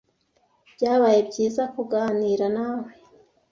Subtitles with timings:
[0.73, 2.89] Byabaye byiza kuganira nawe.